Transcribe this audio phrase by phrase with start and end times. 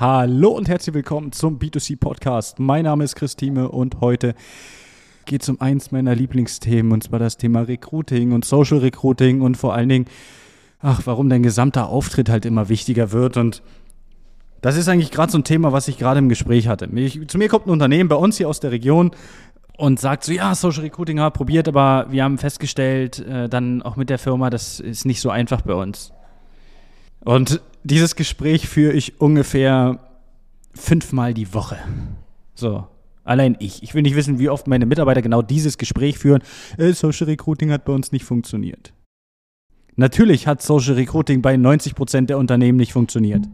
[0.00, 2.58] Hallo und herzlich willkommen zum B2C Podcast.
[2.58, 4.34] Mein Name ist Christine und heute
[5.26, 9.58] geht es um eins meiner Lieblingsthemen und zwar das Thema Recruiting und Social Recruiting und
[9.58, 10.06] vor allen Dingen,
[10.80, 13.62] ach, warum dein gesamter Auftritt halt immer wichtiger wird und
[14.62, 16.86] das ist eigentlich gerade so ein Thema, was ich gerade im Gespräch hatte.
[16.94, 19.10] Ich, zu mir kommt ein Unternehmen bei uns hier aus der Region
[19.76, 23.82] und sagt so, ja, Social Recruiting haben wir probiert, aber wir haben festgestellt, äh, dann
[23.82, 26.14] auch mit der Firma, das ist nicht so einfach bei uns.
[27.22, 30.00] Und dieses Gespräch führe ich ungefähr
[30.74, 31.78] fünfmal die Woche.
[32.54, 32.86] So,
[33.24, 33.82] allein ich.
[33.82, 36.42] Ich will nicht wissen, wie oft meine Mitarbeiter genau dieses Gespräch führen.
[36.78, 38.92] Äh, Social Recruiting hat bei uns nicht funktioniert.
[39.96, 43.46] Natürlich hat Social Recruiting bei 90 Prozent der Unternehmen nicht funktioniert.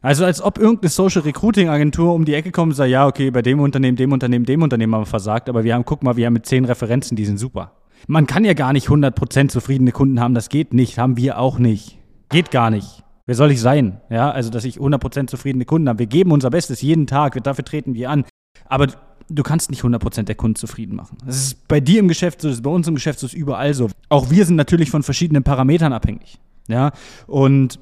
[0.00, 3.30] Also als ob irgendeine Social Recruiting Agentur um die Ecke kommt und sagt, ja, okay,
[3.30, 6.16] bei dem Unternehmen, dem Unternehmen, dem Unternehmen haben wir versagt, aber wir haben, guck mal,
[6.16, 7.72] wir haben mit zehn Referenzen, die sind super.
[8.06, 11.58] Man kann ja gar nicht 100% zufriedene Kunden haben, das geht nicht, haben wir auch
[11.58, 11.98] nicht.
[12.28, 13.02] Geht gar nicht.
[13.28, 14.00] Wer soll ich sein?
[14.08, 15.98] Ja, also, dass ich 100% zufriedene Kunden habe.
[15.98, 18.24] Wir geben unser Bestes jeden Tag, dafür treten wir an.
[18.64, 18.86] Aber
[19.28, 21.18] du kannst nicht 100% der Kunden zufrieden machen.
[21.26, 23.34] Das ist bei dir im Geschäft so, das ist bei uns im Geschäft so, das
[23.34, 23.90] ist überall so.
[24.08, 26.38] Auch wir sind natürlich von verschiedenen Parametern abhängig.
[26.68, 26.92] Ja,
[27.26, 27.78] und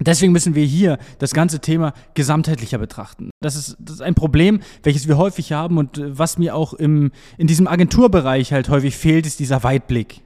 [0.00, 3.30] Deswegen müssen wir hier das ganze Thema gesamtheitlicher betrachten.
[3.40, 6.72] Das ist, das ist ein Problem, welches wir häufig haben und äh, was mir auch
[6.72, 10.22] im, in diesem Agenturbereich halt häufig fehlt, ist dieser Weitblick.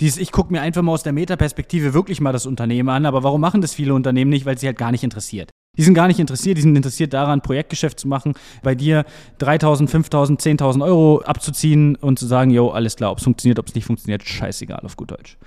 [0.00, 3.22] Dieses, ich gucke mir einfach mal aus der Metaperspektive wirklich mal das Unternehmen an, aber
[3.22, 4.46] warum machen das viele Unternehmen nicht?
[4.46, 5.50] Weil sie halt gar nicht interessiert.
[5.76, 9.04] Die sind gar nicht interessiert, die sind interessiert daran, Projektgeschäft zu machen, bei dir
[9.40, 13.68] 3.000, 5.000, 10.000 Euro abzuziehen und zu sagen, jo, alles klar, ob es funktioniert, ob
[13.68, 15.38] es nicht funktioniert, scheißegal auf gut Deutsch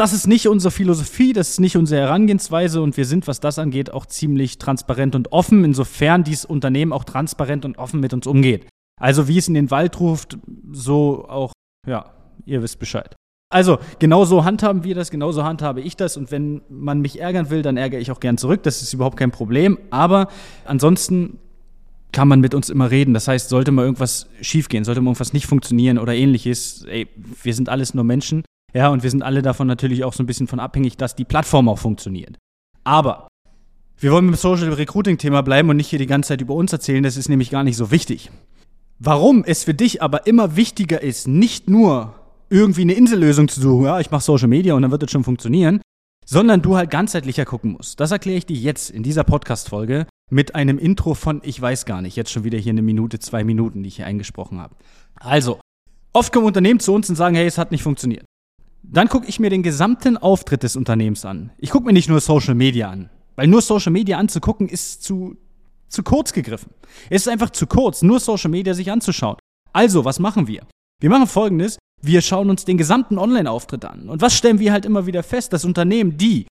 [0.00, 3.58] das ist nicht unsere Philosophie, das ist nicht unsere Herangehensweise und wir sind, was das
[3.58, 8.26] angeht, auch ziemlich transparent und offen, insofern dieses Unternehmen auch transparent und offen mit uns
[8.26, 8.66] umgeht.
[8.98, 10.38] Also wie es in den Wald ruft,
[10.72, 11.52] so auch,
[11.86, 12.14] ja,
[12.46, 13.14] ihr wisst Bescheid.
[13.52, 16.16] Also, genau so handhaben wir das, genauso handhabe ich das.
[16.16, 18.62] Und wenn man mich ärgern will, dann ärgere ich auch gern zurück.
[18.62, 19.76] Das ist überhaupt kein Problem.
[19.90, 20.28] Aber
[20.64, 21.38] ansonsten
[22.12, 23.12] kann man mit uns immer reden.
[23.12, 27.08] Das heißt, sollte mal irgendwas schiefgehen, sollte mal irgendwas nicht funktionieren oder ähnliches, ey,
[27.42, 28.44] wir sind alles nur Menschen.
[28.72, 31.24] Ja, und wir sind alle davon natürlich auch so ein bisschen von abhängig, dass die
[31.24, 32.38] Plattform auch funktioniert.
[32.84, 33.26] Aber
[33.98, 36.54] wir wollen mit dem Social Recruiting Thema bleiben und nicht hier die ganze Zeit über
[36.54, 38.30] uns erzählen, das ist nämlich gar nicht so wichtig.
[38.98, 42.14] Warum es für dich aber immer wichtiger ist, nicht nur
[42.50, 45.24] irgendwie eine Insellösung zu suchen, ja, ich mache Social Media und dann wird es schon
[45.24, 45.80] funktionieren,
[46.26, 48.00] sondern du halt ganzheitlicher gucken musst.
[48.00, 52.02] Das erkläre ich dir jetzt in dieser Podcast-Folge mit einem Intro von, ich weiß gar
[52.02, 54.74] nicht, jetzt schon wieder hier eine Minute, zwei Minuten, die ich hier eingesprochen habe.
[55.14, 55.60] Also,
[56.12, 58.24] oft kommen Unternehmen zu uns und sagen, hey, es hat nicht funktioniert.
[58.82, 61.52] Dann gucke ich mir den gesamten Auftritt des Unternehmens an.
[61.58, 63.10] Ich gucke mir nicht nur Social Media an.
[63.36, 65.36] Weil nur Social Media anzugucken ist zu,
[65.88, 66.72] zu kurz gegriffen.
[67.08, 69.36] Es ist einfach zu kurz, nur Social Media sich anzuschauen.
[69.72, 70.66] Also, was machen wir?
[71.00, 71.78] Wir machen folgendes.
[72.02, 74.08] Wir schauen uns den gesamten Online-Auftritt an.
[74.08, 75.52] Und was stellen wir halt immer wieder fest?
[75.52, 76.46] Dass Unternehmen, die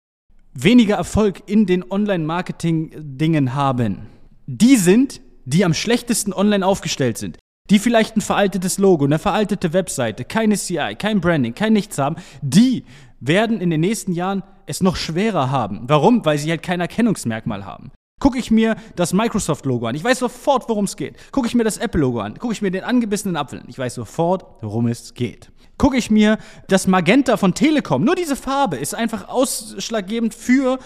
[0.54, 4.08] weniger Erfolg in den Online-Marketing-Dingen haben,
[4.46, 7.38] die sind, die am schlechtesten online aufgestellt sind
[7.70, 12.16] die vielleicht ein veraltetes Logo, eine veraltete Webseite, keine CI, kein Branding, kein Nichts haben,
[12.42, 12.84] die
[13.20, 15.82] werden in den nächsten Jahren es noch schwerer haben.
[15.88, 16.26] Warum?
[16.26, 17.92] Weil sie halt kein Erkennungsmerkmal haben.
[18.20, 21.16] Gucke ich mir das Microsoft-Logo an, ich weiß sofort, worum es geht.
[21.32, 23.96] Gucke ich mir das Apple-Logo an, gucke ich mir den angebissenen Apfel an, ich weiß
[23.96, 25.52] sofort, worum es geht.
[25.78, 26.38] Gucke ich mir
[26.68, 30.80] das Magenta von Telekom, nur diese Farbe ist einfach ausschlaggebend für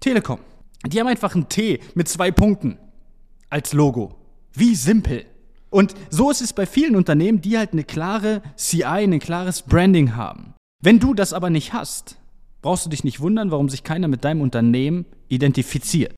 [0.00, 0.40] Telekom.
[0.86, 2.78] Die haben einfach ein T mit zwei Punkten
[3.50, 4.16] als Logo.
[4.52, 5.26] Wie simpel.
[5.68, 10.16] Und so ist es bei vielen Unternehmen, die halt eine klare CI, ein klares Branding
[10.16, 10.54] haben.
[10.82, 12.16] Wenn du das aber nicht hast,
[12.62, 16.14] brauchst du dich nicht wundern, warum sich keiner mit deinem Unternehmen identifiziert.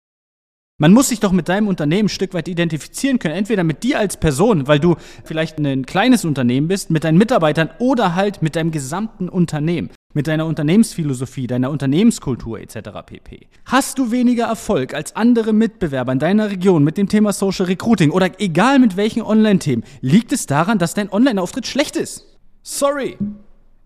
[0.79, 3.35] Man muss sich doch mit deinem Unternehmen ein Stück weit identifizieren können.
[3.35, 7.71] Entweder mit dir als Person, weil du vielleicht ein kleines Unternehmen bist, mit deinen Mitarbeitern
[7.79, 12.91] oder halt mit deinem gesamten Unternehmen, mit deiner Unternehmensphilosophie, deiner Unternehmenskultur etc.
[13.05, 13.49] pp.
[13.67, 18.11] Hast du weniger Erfolg als andere Mitbewerber in deiner Region mit dem Thema Social Recruiting
[18.11, 22.39] oder egal mit welchen Online-Themen, liegt es daran, dass dein Online-Auftritt schlecht ist.
[22.63, 23.19] Sorry.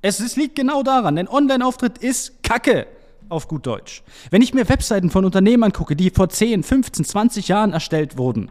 [0.02, 1.16] Es, es liegt genau daran.
[1.16, 2.86] Dein Online-Auftritt ist Kacke
[3.28, 4.03] auf gut Deutsch.
[4.31, 8.50] Wenn ich mir Webseiten von Unternehmen angucke, die vor 10, 15, 20 Jahren erstellt wurden,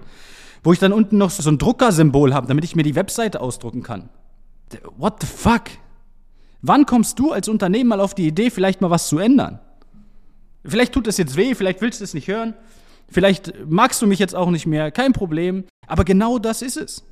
[0.64, 3.84] wo ich dann unten noch so ein Druckersymbol habe, damit ich mir die Webseite ausdrucken
[3.84, 4.10] kann.
[4.98, 5.64] What the fuck?
[6.62, 9.60] Wann kommst du als Unternehmen mal auf die Idee, vielleicht mal was zu ändern?
[10.64, 12.56] Vielleicht tut es jetzt weh, vielleicht willst du es nicht hören,
[13.08, 17.04] vielleicht magst du mich jetzt auch nicht mehr, kein Problem, aber genau das ist es.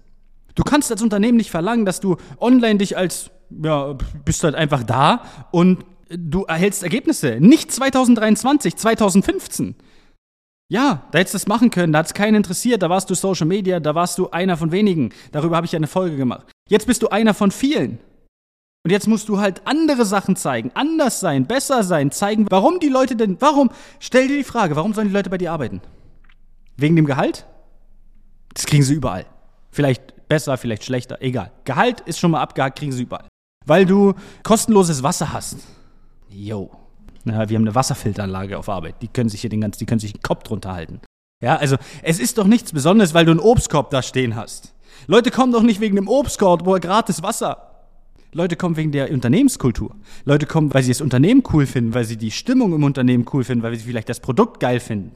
[0.55, 3.95] Du kannst als Unternehmen nicht verlangen, dass du online dich als, ja,
[4.25, 5.85] bist halt einfach da und
[6.17, 7.37] du erhältst Ergebnisse.
[7.39, 9.75] Nicht 2023, 2015.
[10.69, 13.15] Ja, da hättest du es machen können, da hat es keinen interessiert, da warst du
[13.15, 15.11] Social Media, da warst du einer von wenigen.
[15.31, 16.47] Darüber habe ich ja eine Folge gemacht.
[16.69, 17.99] Jetzt bist du einer von vielen.
[18.83, 22.89] Und jetzt musst du halt andere Sachen zeigen, anders sein, besser sein, zeigen, warum die
[22.89, 23.69] Leute denn, warum,
[23.99, 25.81] stell dir die Frage, warum sollen die Leute bei dir arbeiten?
[26.75, 27.45] Wegen dem Gehalt?
[28.53, 29.25] Das kriegen sie überall.
[29.71, 31.51] Vielleicht besser, vielleicht schlechter, egal.
[31.63, 33.27] Gehalt ist schon mal abgehakt, kriegen sie überall.
[33.65, 35.57] Weil du kostenloses Wasser hast.
[36.33, 36.71] Yo.
[37.25, 38.95] Ja, wir haben eine Wasserfilteranlage auf Arbeit.
[39.01, 40.99] Die können sich hier den ganzen, die können sich den Kopf drunter halten.
[41.41, 44.73] Ja, also es ist doch nichts Besonderes, weil du einen Obstkorb da stehen hast.
[45.07, 47.69] Leute kommen doch nicht wegen dem Obstkorb, wo er gratis Wasser.
[48.33, 49.95] Leute kommen wegen der Unternehmenskultur.
[50.25, 53.43] Leute kommen, weil sie das Unternehmen cool finden, weil sie die Stimmung im Unternehmen cool
[53.43, 55.11] finden, weil sie vielleicht das Produkt geil finden.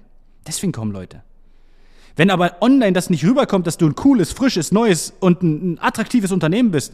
[0.46, 1.24] Deswegen kommen Leute.
[2.16, 5.80] Wenn aber online das nicht rüberkommt, dass du ein cooles, frisches, neues und ein, ein
[5.80, 6.94] attraktives Unternehmen bist,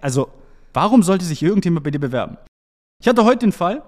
[0.00, 0.28] also
[0.72, 2.38] warum sollte sich irgendjemand bei dir bewerben?
[3.00, 3.82] Ich hatte heute den Fall,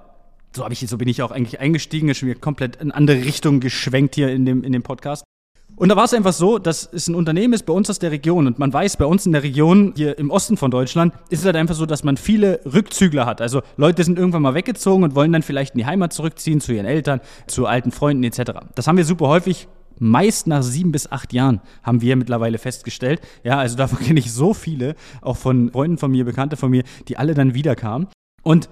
[0.55, 3.59] so, ich, so bin ich auch eigentlich eingestiegen, ist schon wieder komplett in andere Richtung
[3.59, 5.25] geschwenkt hier in dem, in dem Podcast.
[5.75, 8.13] Und da war es einfach so, dass es ein Unternehmen ist bei uns aus der
[8.13, 11.41] Region und man weiß, bei uns in der Region, hier im Osten von Deutschland, ist
[11.41, 13.41] es halt einfach so, dass man viele Rückzügler hat.
[13.41, 16.73] Also Leute sind irgendwann mal weggezogen und wollen dann vielleicht in die Heimat zurückziehen, zu
[16.73, 18.61] ihren Eltern, zu alten Freunden etc.
[18.77, 19.67] Das haben wir super häufig
[19.99, 23.21] meist nach sieben bis acht Jahren, haben wir mittlerweile festgestellt.
[23.43, 26.85] Ja, also davon kenne ich so viele, auch von Freunden von mir, Bekannte von mir,
[27.09, 28.07] die alle dann wiederkamen.
[28.43, 28.69] Und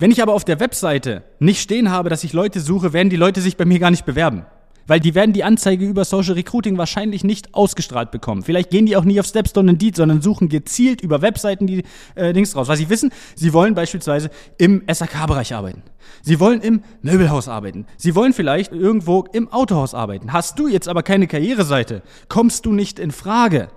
[0.00, 3.16] wenn ich aber auf der Webseite nicht stehen habe, dass ich Leute suche, werden die
[3.16, 4.46] Leute sich bei mir gar nicht bewerben.
[4.86, 8.42] Weil die werden die Anzeige über Social Recruiting wahrscheinlich nicht ausgestrahlt bekommen.
[8.42, 12.32] Vielleicht gehen die auch nie auf Stepstone Indeed, sondern suchen gezielt über Webseiten die äh,
[12.32, 12.68] Dings raus.
[12.68, 15.82] Was sie wissen, sie wollen beispielsweise im SAK-Bereich arbeiten.
[16.22, 17.84] Sie wollen im Möbelhaus arbeiten.
[17.98, 20.32] Sie wollen vielleicht irgendwo im Autohaus arbeiten.
[20.32, 23.68] Hast du jetzt aber keine Karriereseite, kommst du nicht in Frage.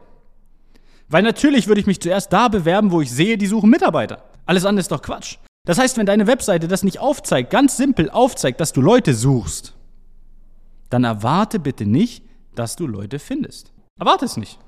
[1.09, 4.23] Weil natürlich würde ich mich zuerst da bewerben, wo ich sehe, die suchen Mitarbeiter.
[4.45, 5.37] Alles andere ist doch Quatsch.
[5.65, 9.73] Das heißt, wenn deine Webseite das nicht aufzeigt, ganz simpel aufzeigt, dass du Leute suchst,
[10.89, 13.71] dann erwarte bitte nicht, dass du Leute findest.
[13.99, 14.59] Erwarte es nicht.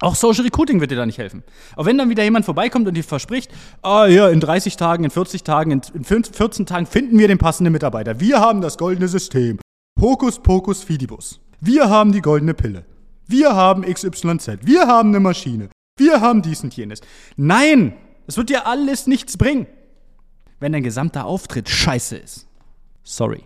[0.00, 1.42] Auch Social Recruiting wird dir da nicht helfen.
[1.74, 3.50] Auch wenn dann wieder jemand vorbeikommt und dir verspricht,
[3.82, 7.72] ah ja, in 30 Tagen, in 40 Tagen, in 14 Tagen finden wir den passenden
[7.72, 8.20] Mitarbeiter.
[8.20, 9.58] Wir haben das goldene System.
[10.00, 11.40] Hokus pokus fidibus.
[11.60, 12.84] Wir haben die goldene Pille.
[13.26, 14.58] Wir haben XYZ.
[14.62, 15.70] Wir haben eine Maschine.
[15.96, 17.00] Wir haben dies und jenes.
[17.36, 17.94] Nein,
[18.28, 19.66] es wird dir alles nichts bringen,
[20.60, 22.46] wenn dein gesamter Auftritt scheiße ist.
[23.02, 23.44] Sorry.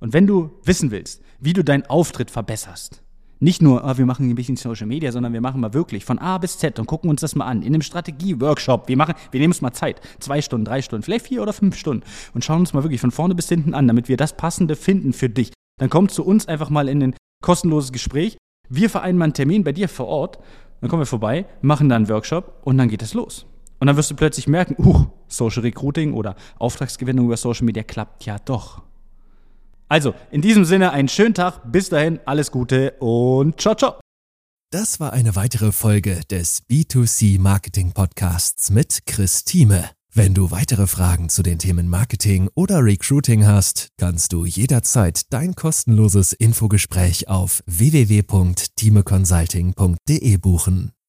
[0.00, 3.02] Und wenn du wissen willst, wie du deinen Auftritt verbesserst,
[3.38, 6.18] nicht nur, ah, wir machen ein bisschen Social Media, sondern wir machen mal wirklich von
[6.18, 7.60] A bis Z und gucken uns das mal an.
[7.60, 8.88] In einem Strategie-Workshop.
[8.88, 10.00] Wir wir nehmen uns mal Zeit.
[10.20, 12.02] Zwei Stunden, drei Stunden, vielleicht vier oder fünf Stunden.
[12.32, 15.12] Und schauen uns mal wirklich von vorne bis hinten an, damit wir das Passende finden
[15.12, 15.52] für dich.
[15.78, 18.38] Dann komm zu uns einfach mal in ein kostenloses Gespräch.
[18.70, 20.38] Wir vereinbaren einen Termin bei dir vor Ort.
[20.80, 23.46] Dann kommen wir vorbei, machen dann einen Workshop und dann geht es los.
[23.78, 28.24] Und dann wirst du plötzlich merken, uh, Social Recruiting oder Auftragsgewinnung über Social Media klappt
[28.24, 28.82] ja doch.
[29.88, 34.00] Also, in diesem Sinne einen schönen Tag, bis dahin, alles Gute und ciao, ciao.
[34.72, 39.90] Das war eine weitere Folge des B2C Marketing Podcasts mit Chris Thieme.
[40.12, 45.54] Wenn du weitere Fragen zu den Themen Marketing oder Recruiting hast, kannst du jederzeit dein
[45.54, 50.95] kostenloses Infogespräch auf www.timeconsulting.de buchen.